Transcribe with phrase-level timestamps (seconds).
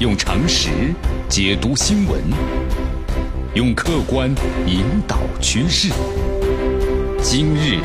[0.00, 0.70] 用常识
[1.28, 2.22] 解读新闻，
[3.54, 4.34] 用客观
[4.66, 5.92] 引导趋势。
[7.20, 7.76] 今日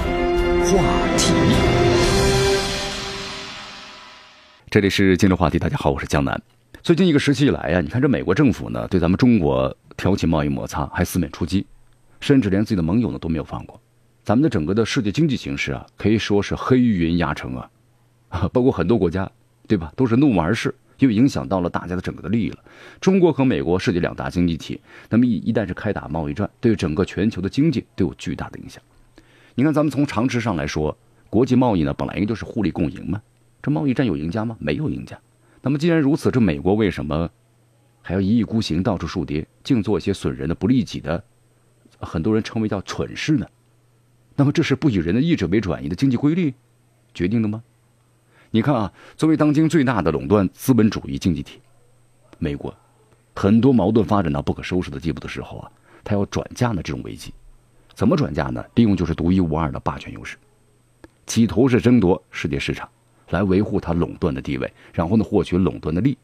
[0.63, 0.81] 话
[1.17, 1.33] 题，
[4.69, 5.59] 这里是今日话题。
[5.59, 6.41] 大家好，我是江南。
[6.81, 11.67] 最近一个时期以来呀，你看这美国政府呢，对咱们中国挑起贸易摩擦，还四面出击，
[12.21, 13.77] 甚至连自己的盟友呢都没有放过。
[14.23, 19.29] 咱们的整个的世界经济形势啊，可以说是黑云压城啊， 包括很多国家，
[19.67, 20.73] 对吧，都是怒目而视。
[20.99, 22.57] 又影响到了大家的整个的利益了。
[22.99, 28.81] 中国和美国涉及两大经济体，那么一一旦是开打贸易战，对整个全球的经济都有巨大的影响。
[29.55, 30.97] 你看，咱们从常识上来说，
[31.29, 33.21] 国际贸易呢本来应该就是互利共赢嘛。
[33.61, 34.55] 这贸易战有赢家吗？
[34.59, 35.19] 没有赢家。
[35.61, 37.29] 那么既然如此，这美国为什么
[38.01, 41.23] 还要一意孤行，到处树敌，净做一些损人的、不利己的，
[41.99, 43.47] 很多人称为叫蠢事呢？
[44.35, 46.53] 那么这是不以人的意志为转移的经济规律
[47.13, 47.63] 决定的吗？
[48.55, 51.59] 你看啊，作为当今最大的垄断资本主义经济体，
[52.39, 52.73] 美国
[53.35, 55.69] 很多矛盾发展到不可收拾的地步的时候啊，
[56.05, 57.33] 它要转嫁呢这种危机，
[57.93, 58.63] 怎么转嫁呢？
[58.75, 60.37] 利用就是独一无二的霸权优势，
[61.27, 62.87] 企图是争夺世界市场，
[63.31, 66.17] 来维护它垄断的地位，然后呢获取垄断的利。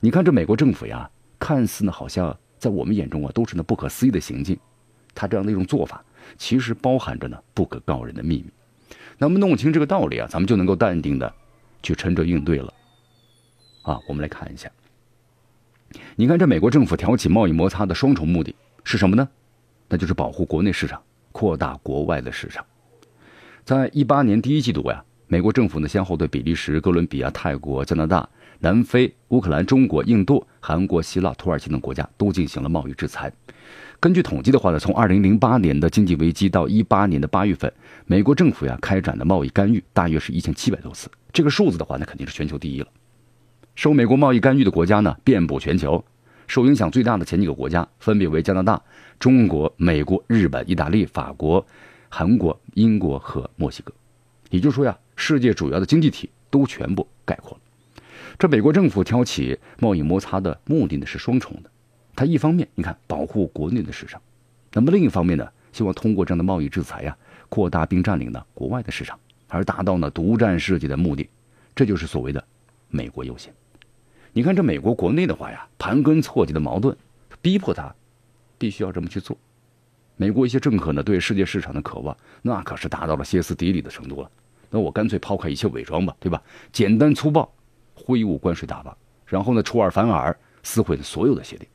[0.00, 4.58] 你看这美国政府呀，看似呢好像在我们眼中啊都是那不可思议的行径，
[5.14, 6.02] 它这样的一种做法，
[6.38, 8.46] 其实包含着呢不可告人的秘密。
[9.18, 11.30] 那么弄清这个道理啊，咱们就能够淡定的。
[11.82, 12.72] 去沉着应对了，
[13.82, 14.70] 啊，我们来看一下。
[16.16, 19.28] 你看，这美国政府挑起贸易摩擦的双重目的是什么呢？
[19.88, 22.64] 那就是保护国内市场，扩大国外的市场。
[23.64, 28.28] 在一八年第一季度呀，美国政府呢先后对比利时、哥伦比亚、泰国、加拿大、
[28.60, 33.32] 南非、乌克兰、中国、印度、韩国、希腊、土耳其等国家都进行了贸易制裁。
[34.00, 37.72] 根据统计的话呢，从二零零八年的经济危机到一八年的八月份，
[38.06, 41.08] 美国政府呀开展的贸易干预大约是一千七百多次。
[41.32, 42.86] 这个数字的话，那肯定是全球第一了。
[43.74, 46.04] 受美国贸易干预的国家呢，遍布全球。
[46.46, 48.80] 受影响最大的前几个国家分别为加拿大、
[49.18, 51.64] 中国、美国、日本、意大利、法国、
[52.08, 53.92] 韩国、英国和墨西哥。
[54.48, 57.60] 也就是说呀，世界主要的经济体都全部概括了。
[58.38, 61.70] 这美国政府挑起贸易摩擦的目的呢是双重的。
[62.14, 64.22] 它一方面，你看保护国内的市场，
[64.72, 67.16] 那么另一方面呢，希望通过这样的贸易制裁呀，
[67.48, 71.28] 扩大并占领呢国外的市场，而达到呢独占世界的目的，
[71.74, 72.42] 这就是所谓的
[72.90, 73.52] 美国优先。
[74.32, 76.96] 你看这美国国内的话呀，盘根错节的矛盾，
[77.42, 77.92] 逼迫他
[78.56, 79.36] 必须要这么去做。
[80.14, 84.30] 美国一些政客呢，对世界市场的渴望，那可是达到了歇斯底里的程度了。
[84.70, 86.40] 那我干脆抛开一切伪装吧，对吧？
[86.72, 87.50] 简单粗暴，
[87.98, 91.66] 挥舞关税大棒，然后呢出尔反尔，撕毁了所有的协定。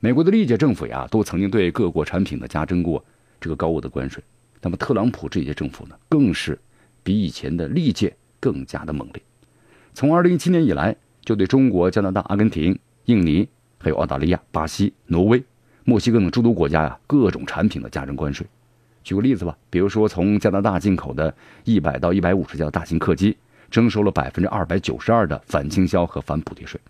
[0.00, 3.02] 美国的历届政府呀，都曾经对各国产品呢加征过
[3.40, 4.22] 这个高额的关税。
[4.60, 6.58] 那么特朗普这届政府呢，更是
[7.02, 9.22] 比以前的历届更加的猛烈。
[9.94, 10.94] 从二零一七年以来，
[11.24, 15.42] 就对中国、加拿大、阿根廷、印尼，还有澳大利亚、巴西、挪威、
[15.84, 18.46] 墨西哥等诸多国家呀，各种产品的加征关税。
[19.04, 21.34] 举个例子吧，比如说从加拿大进口的
[21.64, 23.36] 一百到一百五十架大型客机，
[23.72, 26.80] 征收了百分之二百九十二的反倾销和反补贴税。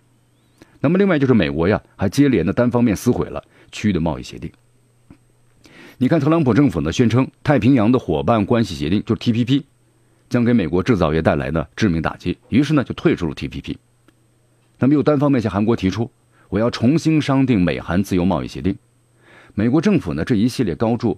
[0.81, 4.51] 那么，另外就是美国呀，还接连的单方面撕毁了区域的贸易协定。
[5.99, 9.63] 你看，特朗普政府呢宣称太平洋的伙伴关系协定就是 TPP，
[10.29, 13.77] 将给美国制造业带来呢致命打击，于是呢就退出了 TPP。
[14.81, 16.11] 那么又单方面向韩国提出
[16.49, 18.77] 我要重新商定美韩自由贸易协定。
[19.55, 21.17] 美国政府呢这一系列高筑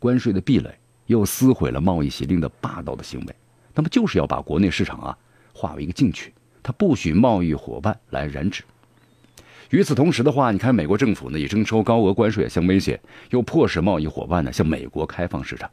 [0.00, 0.74] 关税的壁垒，
[1.06, 3.36] 又撕毁了贸易协定的霸道的行为，
[3.76, 5.16] 那么就是要把国内市场啊
[5.52, 6.32] 化为一个禁区，
[6.62, 8.64] 它不许贸易伙伴来染指。
[9.70, 12.98] 与此同时的话，你看美国政府呢以征收高额关税相威胁，
[13.30, 15.70] 又迫使贸易伙伴呢向美国开放市场。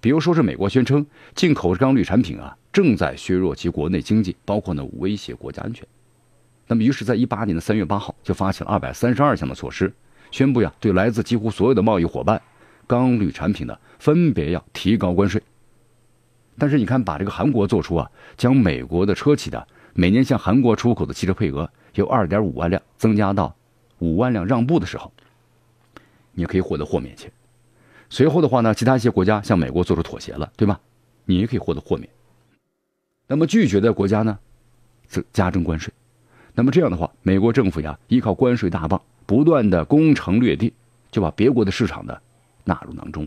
[0.00, 1.04] 比如说是美国宣称
[1.34, 5.86] 进口钢铝产品啊正在削弱其国内经济，包括呢威胁国家安全。
[6.66, 9.90] 那么于是，在一八年的三月八号就发起了二百三十二项的措施，
[10.30, 12.40] 宣布呀对来自几乎所有的贸易伙伴
[12.86, 15.42] 钢铝产品呢分别要提高关税。
[16.58, 21.70] 但是你看，把这个韩国做出啊将美国的车企的每年向韩国出口的汽车配额。
[21.94, 23.56] 由二点五万辆增加到
[23.98, 25.12] 五万辆让步的时候，
[26.32, 27.28] 你可以获得豁免权。
[28.08, 30.78] 随后的话呢，其他一些国家向美国做出妥协了，对吧？
[31.24, 32.08] 你也可以获得豁免。
[33.26, 34.38] 那么拒绝的国家呢，
[35.08, 35.92] 则加征关税。
[36.54, 40.72] 那么这样的话，美国政府呀，依靠关税大棒，不断的攻城略地，
[41.10, 42.16] 就把别国的市场呢
[42.62, 43.26] 纳入囊中。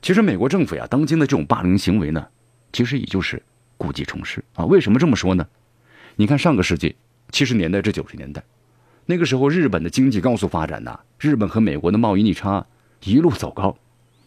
[0.00, 2.26] 其实美国政府呀，当今的这种霸凌行为呢，
[2.72, 3.42] 其实也就是
[3.76, 4.64] 故技重施啊。
[4.64, 5.46] 为什么这么说呢？
[6.16, 6.96] 你看上个世纪。
[7.30, 8.42] 七十年代至九十年代，
[9.04, 12.66] 那个时候日本的经济高速发展呐，日本和美国的贸易逆差
[13.04, 13.76] 一路走高，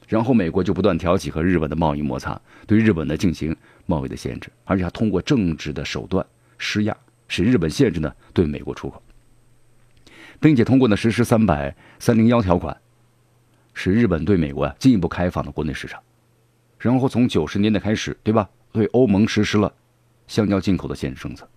[0.08, 3.56] 然后美国就不断挑起和日本的贸易摩擦，对日本呢进行
[3.88, 6.24] 贸易的限制，而且还通过政治的手段
[6.60, 6.96] 施压，
[7.28, 9.02] 使日本限制呢对美国出口，
[10.40, 12.78] 并且通过呢实施三百三零幺条款，
[13.74, 16.02] 使日本对美国啊进一步开放了国内市场。
[16.80, 18.50] 然后从九十年代开始，对吧？
[18.72, 19.72] 对欧盟实施了
[20.28, 21.48] 香蕉进口的限制政策，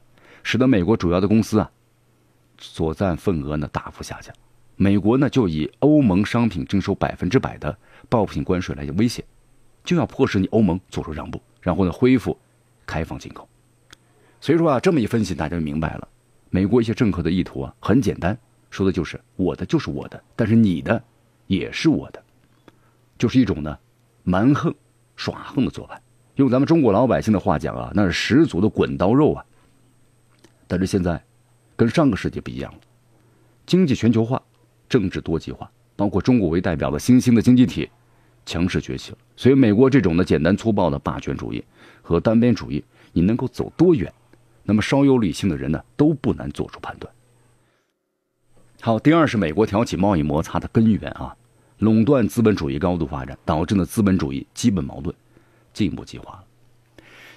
[0.43, 1.71] 使得美国主要的公司啊
[2.59, 4.35] 所占份额呢大幅下降。
[4.77, 7.79] 美国呢就以欧盟商品征收百分之百的
[8.09, 9.25] 报复性关税来威胁，
[9.85, 12.37] 就要迫使你欧盟做出让步，然后呢恢复
[12.85, 13.49] 开放进口。
[14.41, 16.09] 所以说啊，这么一分析，大家就明白了，
[16.51, 18.37] 美国一些政客的意图啊很简单，
[18.71, 21.03] 说的就是我的就是我的，但是你的
[21.47, 22.23] 也是我的，
[23.19, 23.79] 就是一种呢
[24.23, 24.75] 蛮横。
[25.17, 26.03] 耍横的做派，
[26.35, 29.45] 用咱们中国老百姓的话讲啊，那是十足的滚刀肉啊。
[30.67, 31.23] 但是现在，
[31.77, 32.79] 跟上个世纪不一样了，
[33.65, 34.43] 经济全球化，
[34.89, 37.89] 政治多极化，包括中国为代表的新兴的经济体
[38.45, 39.19] 强势崛起了。
[39.37, 41.65] 所以，美国这种的简单粗暴的霸权主义
[42.03, 44.13] 和单边主义，你能够走多远？
[44.65, 47.15] 那么稍有理性的人呢，都不难做出判断。
[48.85, 51.35] 好，第二是美国挑起贸易摩擦的根源啊。
[51.79, 55.17] 垄断资本主义高度发展，导致呢资本主义基本矛盾
[55.73, 56.45] 进一步激化了。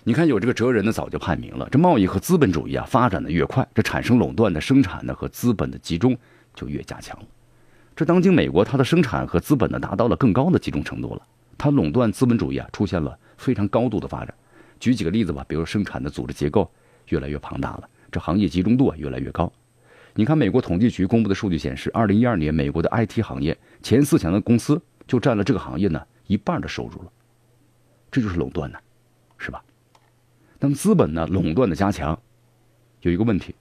[0.03, 6.17] 你看，有这个哲人呢，早就判明了，这贸易和资本主义啊发展的越快，这产生垄断的生产呢和资本的集中
[6.53, 7.17] 就越加强。
[7.95, 11.21] 这当今美国它的生产和资本呢达到了更高的集中程度了，
[11.57, 14.33] 它垄断资本主义啊出现了非常高度的发展。
[14.81, 16.69] 举几个例子吧，比如生产的组织结构
[17.07, 19.49] 越来越庞大了，这行业集中度啊越来越高。
[20.17, 27.11] 你看，美国统计局公布的数据显示，二零一二年美国的 IT 行业前四强的公司就占了这个行业呢一半的收入了，
[28.09, 28.79] 这就是垄断呢，
[29.37, 29.63] 是吧？
[30.59, 32.19] 那么资本呢垄断的加强，
[33.01, 33.53] 有一个问题，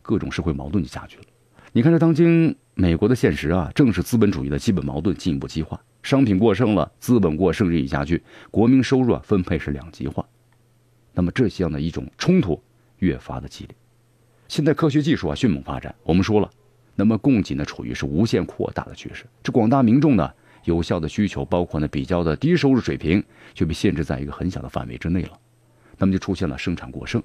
[0.00, 1.24] 各种社会矛盾就加剧了。
[1.72, 8.22] 你看，这当今美国的现实啊，正是资本主义的基本矛盾进一步激化，商品过剩了，资本过剩日益加剧，
[8.52, 10.24] 国民收入啊分配是两极化，
[11.14, 12.62] 那么这样的一种冲突
[12.98, 13.74] 越发的激烈。
[14.48, 16.50] 现在科学技术啊迅猛发展，我们说了，
[16.94, 19.24] 那么供给呢处于是无限扩大的趋势。
[19.42, 20.30] 这广大民众呢
[20.64, 23.22] 有效的需求，包括呢比较的低收入水平，
[23.54, 25.38] 就被限制在一个很小的范围之内了。
[25.98, 27.22] 那么就出现了生产过剩，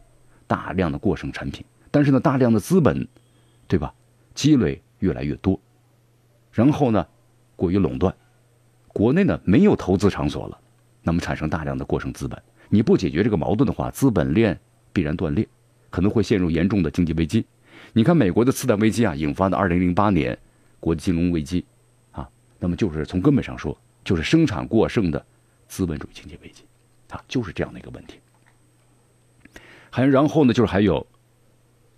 [0.47, 1.65] 大量的过剩产品。
[1.91, 3.07] 但是呢，大量的资本，
[3.67, 3.93] 对吧？
[4.33, 5.59] 积累越来越多，
[6.53, 7.05] 然后呢，
[7.57, 8.15] 过于垄断，
[8.87, 10.57] 国内呢没有投资场所了，
[11.03, 12.41] 那么产生大量的过剩资本。
[12.69, 14.57] 你不解决这个矛盾的话，资本链
[14.93, 15.45] 必然断裂。
[15.91, 17.45] 可能会陷入严重的经济危机。
[17.93, 20.35] 你看，美国的次贷危机啊，引发的2008年
[20.79, 21.63] 国际金融危机，
[22.11, 22.27] 啊，
[22.57, 25.23] 那么就是从根本上说，就是生产过剩的
[25.67, 26.63] 资本主义经济危机，
[27.09, 28.19] 啊，就是这样的一个问题。
[29.89, 31.05] 还然后呢，就是还有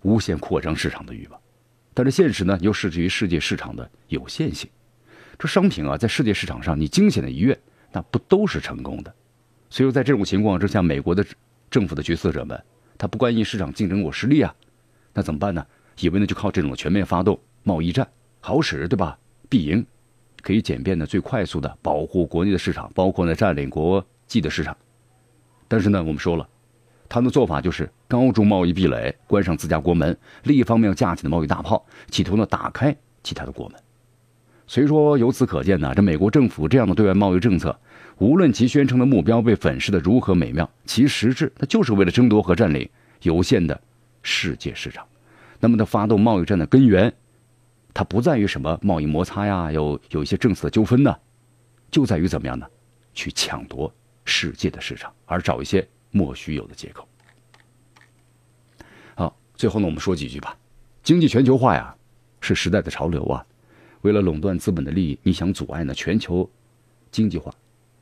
[0.02, 1.40] 无限扩张市场的欲望，
[1.94, 4.68] 但是现实呢，又适于世界市场的有限性。
[5.38, 7.56] 这商品啊，在世界市场上，你惊险的一跃，
[7.92, 9.14] 那不都是成功的？
[9.70, 11.24] 所以在这种情况之下，美国的
[11.70, 12.60] 政府的决策者们。
[12.96, 14.54] 他不关心市场竞争我失利啊，
[15.12, 15.66] 那怎么办呢？
[16.00, 18.08] 以为呢就靠这种全面发动贸易战
[18.40, 19.18] 好使，对吧？
[19.48, 19.86] 必赢，
[20.42, 24.76] 可以简便的、最快速的保护国内的市场，包括呢占领国际的市场。
[25.68, 26.48] 但是呢，我们说了，
[27.08, 33.80] 他的做法就是高筑贸易壁垒，关上自家国门，另一方面架起的贸易大炮，企图呢打开其他的国门。
[34.66, 37.78] 所以说，由此可见呢，这美国政府这样的对外贸易政策。
[38.18, 42.88] 无论其宣称的目标被粉饰的如何美妙，其实质它就是为了争夺和占领
[43.22, 43.78] 有限的
[44.22, 45.04] 世界市场。
[45.58, 47.12] 那么，它发动贸易战的根源，
[47.92, 51.14] 它不在于什么贸易摩擦呀，有有一些政策的纠纷呢，
[51.90, 52.66] 就在于怎么样呢？
[53.12, 53.92] 去抢夺
[54.24, 57.06] 世界的市场，而找一些莫须有的借口。
[59.16, 60.56] 好，最后呢，我们说几句吧。
[61.02, 61.94] 经济全球化呀，
[62.40, 63.44] 是时代的潮流啊。
[64.04, 66.48] 为了垄断资本的利益，你想阻碍呢全球
[67.10, 67.50] 经济化？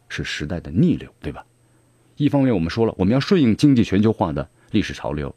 [0.09, 1.47] 是时代的逆流，对吧？
[2.17, 5.33] 一方面我们说了，我们要顺应经济全球化的历史潮流，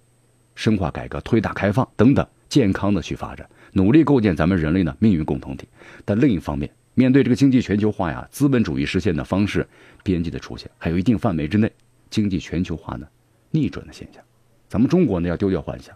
[0.55, 5.67] 深化改革、推大开放等等，健康的去发展，努力构建咱们人类呢命运共同体。
[6.03, 9.65] 但另一方面，面对这个经济全球化呀，资本主义实现的方式
[10.03, 11.71] 边际的出现，还有一定范围之内
[12.09, 13.07] 经济全球化呢
[13.51, 14.21] 逆转的现象，
[14.67, 15.95] 咱们中国呢要丢掉幻想，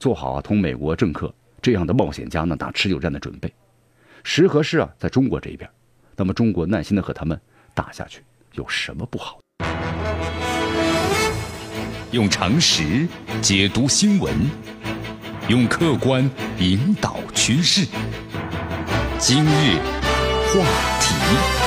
[0.00, 1.32] 做好啊同美国政客
[1.62, 3.50] 这样的冒险家呢打持久战的准备。
[4.24, 5.68] 时和势啊在中国这一边，
[6.16, 7.40] 那么中国耐心的和他们。
[7.74, 9.38] 打下去有什么不好？
[12.10, 13.06] 用常识
[13.40, 14.34] 解读新闻，
[15.48, 17.86] 用客观引导趋势。
[19.16, 19.76] 今日
[20.48, 20.64] 话
[21.00, 21.57] 题。